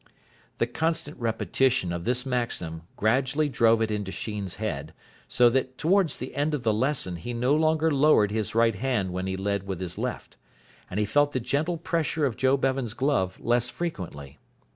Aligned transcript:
The 0.57 0.65
constant 0.65 1.15
repetition 1.19 1.93
of 1.93 2.05
this 2.05 2.25
maxim 2.25 2.81
gradually 2.95 3.47
drove 3.49 3.83
it 3.83 3.91
into 3.91 4.11
Sheen's 4.11 4.55
head, 4.55 4.95
so 5.27 5.47
that 5.51 5.77
towards 5.77 6.17
the 6.17 6.33
end 6.35 6.55
of 6.55 6.63
the 6.63 6.73
lesson 6.73 7.17
he 7.17 7.35
no 7.35 7.53
longer 7.55 7.91
lowered 7.93 8.31
his 8.31 8.55
right 8.55 8.73
hand 8.73 9.13
when 9.13 9.27
he 9.27 9.37
led 9.37 9.67
with 9.67 9.79
his 9.79 9.99
left; 9.99 10.37
and 10.89 10.99
he 10.99 11.05
felt 11.05 11.33
the 11.33 11.39
gentle 11.39 11.77
pressure 11.77 12.25
of 12.25 12.35
Joe 12.35 12.57
Bevan's 12.57 12.95
glove 12.95 13.39
less 13.39 13.69
frequently. 13.69 14.39